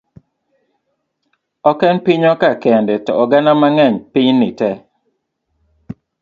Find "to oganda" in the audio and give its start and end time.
3.05-3.51